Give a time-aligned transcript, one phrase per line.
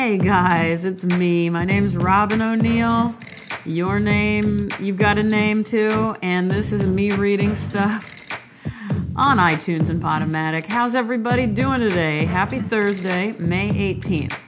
[0.00, 1.50] Hey guys, it's me.
[1.50, 3.14] My name's Robyn O'Neil.
[3.66, 8.30] Your name, you've got a name too, and this is me reading stuff
[9.14, 10.64] on iTunes and Podomatic.
[10.64, 12.24] How's everybody doing today?
[12.24, 14.38] Happy Thursday, May 18th.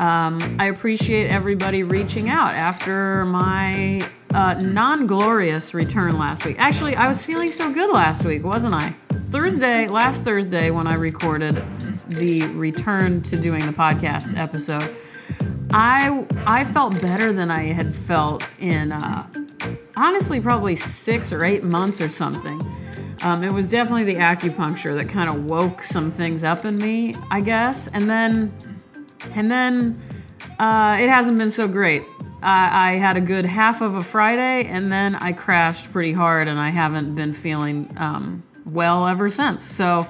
[0.00, 4.00] Um, I appreciate everybody reaching out after my
[4.34, 6.56] uh, non glorious return last week.
[6.58, 8.92] Actually, I was feeling so good last week, wasn't I?
[9.30, 11.62] Thursday, last Thursday, when I recorded
[12.10, 14.94] the return to doing the podcast episode,
[15.70, 19.26] I I felt better than I had felt in uh,
[19.96, 22.60] honestly probably six or eight months or something.
[23.22, 27.14] Um, it was definitely the acupuncture that kind of woke some things up in me,
[27.30, 28.52] I guess, and then
[29.34, 30.00] and then
[30.58, 32.02] uh, it hasn't been so great.
[32.42, 36.48] I, I had a good half of a Friday, and then I crashed pretty hard,
[36.48, 39.62] and I haven't been feeling um, well ever since.
[39.62, 40.08] So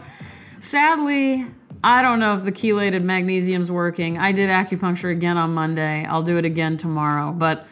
[0.60, 1.46] sadly,
[1.82, 4.18] I don't know if the chelated magnesium's working.
[4.18, 6.04] I did acupuncture again on Monday.
[6.04, 7.32] I'll do it again tomorrow.
[7.32, 7.66] But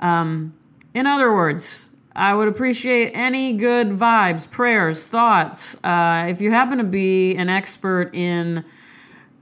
[0.00, 0.54] um,
[0.92, 5.82] in other words, I would appreciate any good vibes, prayers, thoughts.
[5.82, 8.64] Uh, if you happen to be an expert in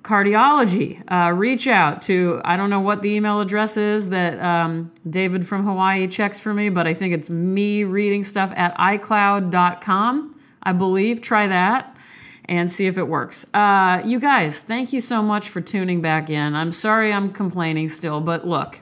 [0.02, 4.92] cardiology, uh, reach out to, I don't know what the email address is that um,
[5.08, 10.38] David from Hawaii checks for me, but I think it's me reading stuff at iCloud.com.
[10.64, 11.20] I believe.
[11.20, 11.96] Try that
[12.46, 13.46] and see if it works.
[13.54, 16.54] Uh, you guys, thank you so much for tuning back in.
[16.54, 18.80] I'm sorry I'm complaining still, but look,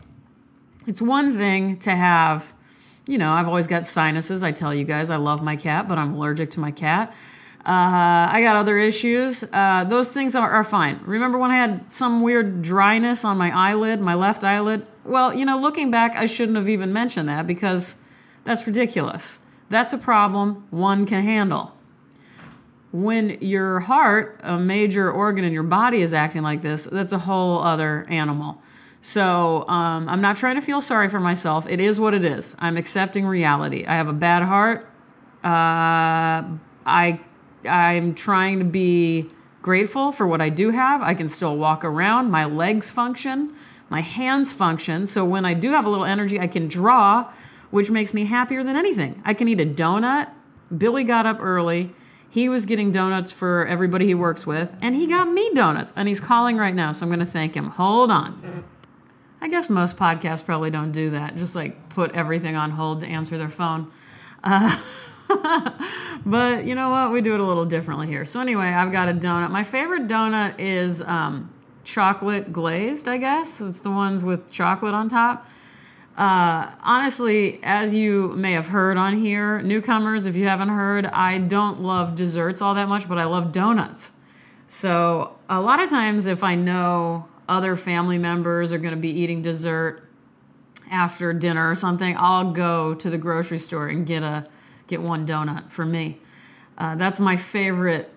[0.86, 2.52] it's one thing to have,
[3.06, 4.42] you know, I've always got sinuses.
[4.42, 7.14] I tell you guys, I love my cat, but I'm allergic to my cat.
[7.60, 9.44] Uh, I got other issues.
[9.52, 10.98] Uh, those things are, are fine.
[11.04, 14.86] Remember when I had some weird dryness on my eyelid, my left eyelid?
[15.04, 17.96] Well, you know, looking back, I shouldn't have even mentioned that because
[18.44, 19.40] that's ridiculous.
[19.68, 21.76] That's a problem one can handle.
[22.92, 27.18] When your heart, a major organ in your body, is acting like this, that's a
[27.18, 28.60] whole other animal.
[29.00, 31.66] So um, I'm not trying to feel sorry for myself.
[31.68, 32.56] It is what it is.
[32.58, 33.86] I'm accepting reality.
[33.86, 34.86] I have a bad heart.
[35.42, 36.44] Uh,
[36.84, 37.20] I
[37.64, 39.30] I'm trying to be
[39.62, 41.02] grateful for what I do have.
[41.02, 42.30] I can still walk around.
[42.30, 43.54] My legs function.
[43.88, 45.06] My hands function.
[45.06, 47.30] So when I do have a little energy, I can draw,
[47.70, 49.20] which makes me happier than anything.
[49.24, 50.30] I can eat a donut.
[50.76, 51.92] Billy got up early.
[52.30, 55.92] He was getting donuts for everybody he works with, and he got me donuts.
[55.96, 57.66] And he's calling right now, so I'm going to thank him.
[57.70, 58.64] Hold on.
[59.40, 63.06] I guess most podcasts probably don't do that, just like put everything on hold to
[63.06, 63.90] answer their phone.
[64.44, 64.80] Uh,
[66.26, 67.10] but you know what?
[67.10, 68.24] We do it a little differently here.
[68.24, 69.50] So, anyway, I've got a donut.
[69.50, 71.50] My favorite donut is um,
[71.82, 73.60] chocolate glazed, I guess.
[73.60, 75.48] It's the ones with chocolate on top.
[76.16, 81.38] Uh, honestly, as you may have heard on here, newcomers, if you haven't heard, I
[81.38, 84.12] don't love desserts all that much, but I love donuts.
[84.66, 89.10] So, a lot of times, if I know other family members are going to be
[89.10, 90.04] eating dessert
[90.90, 94.46] after dinner or something, I'll go to the grocery store and get a
[94.86, 96.20] get one donut for me.
[96.76, 98.12] Uh, that's my favorite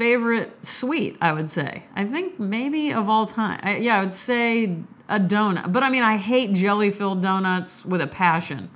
[0.00, 1.18] favorite sweet.
[1.20, 1.84] I would say.
[1.94, 3.60] I think maybe of all time.
[3.62, 4.78] I, yeah, I would say
[5.10, 5.72] a donut.
[5.74, 8.70] But I mean, I hate jelly filled donuts with a passion.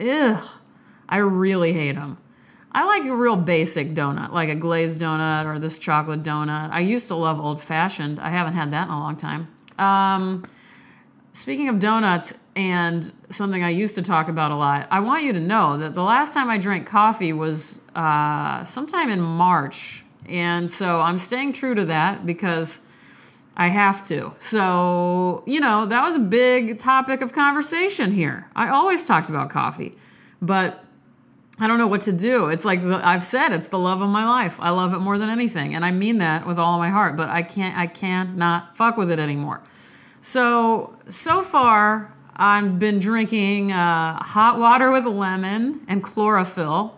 [0.00, 0.46] Ugh,
[1.08, 2.18] I really hate them.
[2.72, 6.70] I like a real basic donut, like a glazed donut or this chocolate donut.
[6.70, 8.20] I used to love old fashioned.
[8.20, 9.48] I haven't had that in a long time.
[9.78, 10.46] Um,
[11.32, 15.32] speaking of donuts and something I used to talk about a lot, I want you
[15.32, 20.04] to know that the last time I drank coffee was uh, sometime in March.
[20.30, 22.82] And so I'm staying true to that because
[23.56, 24.32] I have to.
[24.38, 28.48] So, you know, that was a big topic of conversation here.
[28.54, 29.98] I always talked about coffee,
[30.40, 30.84] but
[31.58, 32.46] I don't know what to do.
[32.46, 34.56] It's like the, I've said, it's the love of my life.
[34.60, 37.16] I love it more than anything, and I mean that with all of my heart.
[37.16, 39.60] But I can't, I can't not fuck with it anymore.
[40.22, 46.96] So so far, I've been drinking uh, hot water with lemon and chlorophyll.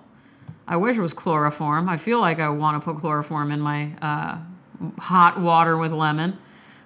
[0.73, 1.87] I wish it was chloroform.
[1.87, 4.39] I feel like I want to put chloroform in my uh,
[4.99, 6.39] hot water with lemon,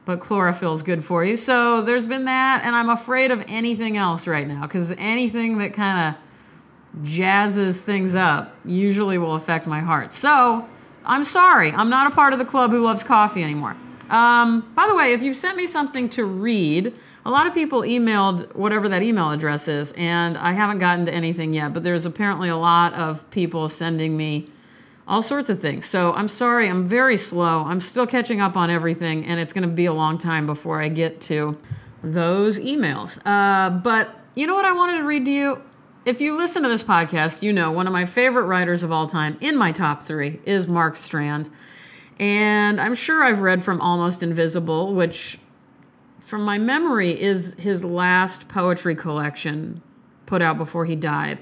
[0.04, 1.36] but chlorophyll is good for you.
[1.36, 5.72] So there's been that, and I'm afraid of anything else right now because anything that
[5.72, 10.12] kind of jazzes things up usually will affect my heart.
[10.12, 10.66] So
[11.04, 13.76] I'm sorry, I'm not a part of the club who loves coffee anymore.
[14.10, 16.92] Um, by the way, if you've sent me something to read,
[17.26, 21.12] a lot of people emailed whatever that email address is, and I haven't gotten to
[21.12, 24.48] anything yet, but there's apparently a lot of people sending me
[25.08, 25.86] all sorts of things.
[25.86, 27.64] So I'm sorry, I'm very slow.
[27.64, 30.80] I'm still catching up on everything, and it's going to be a long time before
[30.80, 31.58] I get to
[32.04, 33.18] those emails.
[33.26, 35.62] Uh, but you know what I wanted to read to you?
[36.04, 39.08] If you listen to this podcast, you know one of my favorite writers of all
[39.08, 41.50] time in my top three is Mark Strand.
[42.20, 45.40] And I'm sure I've read from Almost Invisible, which
[46.26, 49.80] from my memory, is his last poetry collection
[50.26, 51.38] put out before he died.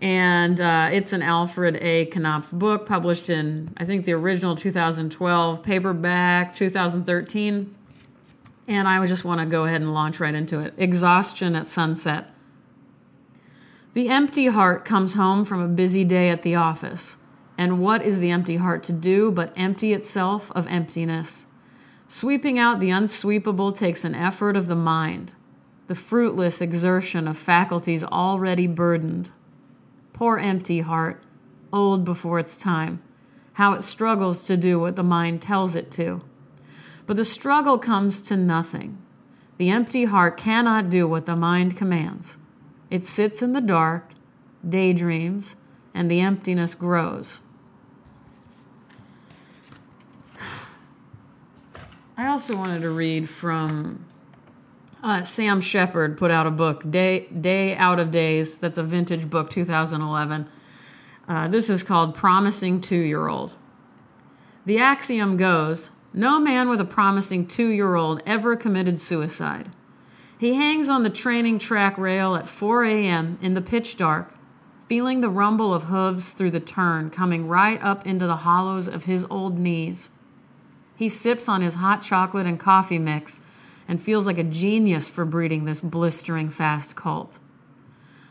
[0.00, 2.06] And uh, it's an Alfred A.
[2.06, 7.74] Knopf book published in, I think, the original 2012, paperback 2013.
[8.68, 10.72] And I just want to go ahead and launch right into it.
[10.78, 12.32] Exhaustion at Sunset.
[13.92, 17.18] The empty heart comes home from a busy day at the office.
[17.58, 21.44] And what is the empty heart to do but empty itself of emptiness?
[22.08, 25.34] Sweeping out the unsweepable takes an effort of the mind,
[25.86, 29.30] the fruitless exertion of faculties already burdened.
[30.12, 31.22] Poor empty heart,
[31.72, 33.02] old before its time,
[33.54, 36.22] how it struggles to do what the mind tells it to.
[37.06, 38.98] But the struggle comes to nothing.
[39.58, 42.36] The empty heart cannot do what the mind commands.
[42.90, 44.10] It sits in the dark,
[44.68, 45.56] daydreams,
[45.94, 47.40] and the emptiness grows.
[52.22, 54.06] I also wanted to read from
[55.02, 58.58] uh, Sam Shepard put out a book, Day Day Out of Days.
[58.58, 60.48] That's a vintage book, 2011.
[61.26, 63.56] Uh, this is called Promising Two Year Old.
[64.66, 69.70] The axiom goes no man with a promising two year old ever committed suicide.
[70.38, 73.36] He hangs on the training track rail at 4 a.m.
[73.42, 74.32] in the pitch dark,
[74.86, 79.06] feeling the rumble of hooves through the turn coming right up into the hollows of
[79.06, 80.10] his old knees.
[81.02, 83.40] He sips on his hot chocolate and coffee mix
[83.88, 87.40] and feels like a genius for breeding this blistering fast cult.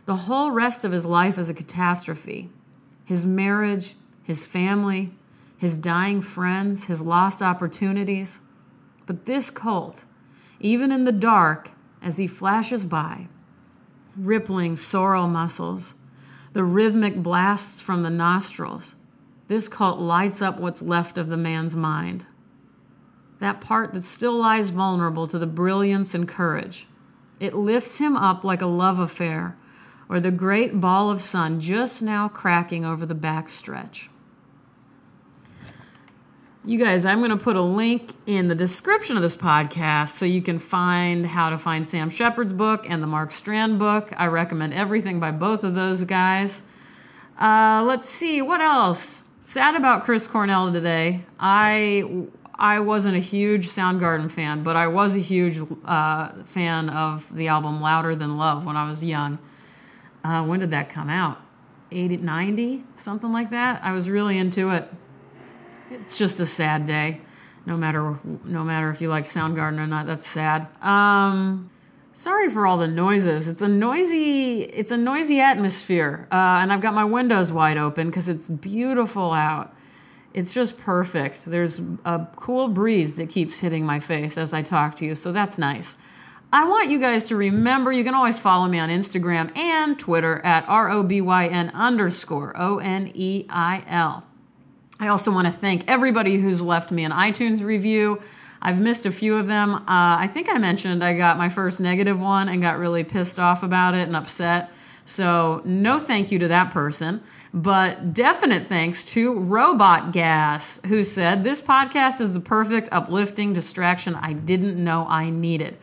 [0.06, 2.50] The whole rest of his life is a catastrophe
[3.04, 5.12] his marriage, his family,
[5.58, 8.40] his dying friends, his lost opportunities.
[9.06, 10.06] But this cult,
[10.62, 11.72] even in the dark,
[12.02, 13.28] as he flashes by,
[14.16, 15.96] rippling sorrel muscles,
[16.54, 18.96] the rhythmic blasts from the nostrils.
[19.50, 22.28] This cult lights up what's left of the man's mind.
[23.42, 26.88] That part that still lies vulnerable to the brilliance and courage.
[27.40, 29.58] It lifts him up like a love affair
[30.08, 34.12] or the great ball of sun just now cracking over the back stretch.
[36.64, 40.26] You guys, I'm going to put a link in the description of this podcast so
[40.28, 44.14] you can find how to find Sam Shepard's book and the Mark Strand book.
[44.16, 46.62] I recommend everything by both of those guys.
[47.40, 49.24] Uh, let's see, what else?
[49.46, 51.26] Sad about Chris Cornell today.
[51.40, 52.28] I
[52.62, 57.50] I wasn't a huge Soundgarden fan, but I was a huge uh, fan of the
[57.50, 59.40] album Louder Than Love when I was young.
[60.24, 61.40] Uh, when did that come out?
[61.92, 63.84] 80, 90, something like that.
[63.84, 64.88] I was really into it
[65.92, 67.22] it's just a sad day.
[67.66, 70.68] No matter no matter if you like Soundgarden or not, that's sad.
[70.82, 71.70] Um,
[72.14, 73.48] sorry for all the noises.
[73.48, 78.08] It's a noisy it's a noisy atmosphere, uh, and I've got my windows wide open
[78.08, 79.76] because it's beautiful out.
[80.34, 81.46] It's just perfect.
[81.46, 85.32] There's a cool breeze that keeps hitting my face as I talk to you, so
[85.32, 85.98] that's nice.
[86.54, 90.42] I want you guys to remember you can always follow me on Instagram and Twitter
[90.44, 94.26] at R O B Y N underscore O N E I L.
[95.00, 98.22] I also want to thank everybody who's left me an iTunes review.
[98.62, 99.74] I've missed a few of them.
[99.74, 103.40] Uh, I think I mentioned I got my first negative one and got really pissed
[103.40, 104.70] off about it and upset.
[105.06, 107.22] So, no thank you to that person,
[107.54, 114.16] but definite thanks to Robot Gas, who said, This podcast is the perfect uplifting distraction
[114.16, 115.78] I didn't know I needed.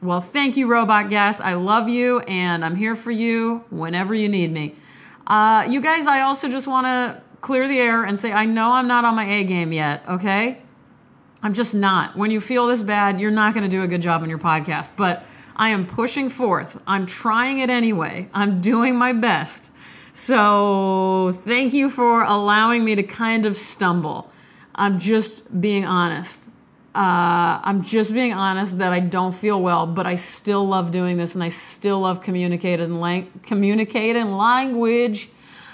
[0.00, 1.40] Well, thank you, Robot Gas.
[1.40, 4.76] I love you, and I'm here for you whenever you need me.
[5.26, 8.72] Uh, you guys, I also just want to clear the air and say, I know
[8.72, 10.62] I'm not on my A game yet, okay?
[11.42, 12.16] I'm just not.
[12.16, 14.38] When you feel this bad, you're not going to do a good job on your
[14.38, 14.92] podcast.
[14.96, 15.24] But
[15.58, 16.80] I am pushing forth.
[16.86, 18.28] I'm trying it anyway.
[18.32, 19.70] I'm doing my best.
[20.14, 24.30] So thank you for allowing me to kind of stumble.
[24.74, 26.48] I'm just being honest.
[26.94, 31.16] Uh, I'm just being honest that I don't feel well, but I still love doing
[31.16, 35.28] this and I still love communicating, lang- communicating language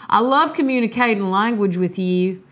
[0.09, 2.43] I love communicating language with you.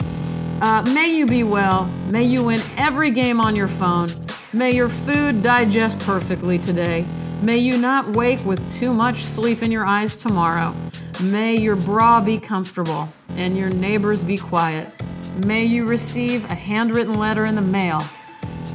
[0.61, 1.85] Uh, may you be well.
[2.09, 4.09] May you win every game on your phone.
[4.53, 7.05] May your food digest perfectly today.
[7.43, 10.75] May you not wake with too much sleep in your eyes tomorrow.
[11.21, 14.89] May your bra be comfortable and your neighbors be quiet.
[15.37, 18.03] May you receive a handwritten letter in the mail.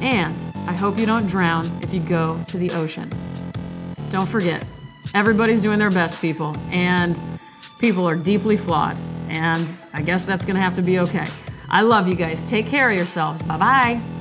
[0.00, 0.34] And
[0.68, 3.10] I hope you don't drown if you go to the ocean.
[4.10, 4.64] Don't forget,
[5.14, 6.56] everybody's doing their best, people.
[6.70, 7.18] And
[7.78, 8.96] People are deeply flawed,
[9.28, 11.26] and I guess that's going to have to be okay.
[11.70, 12.42] I love you guys.
[12.42, 13.40] Take care of yourselves.
[13.42, 14.17] Bye bye.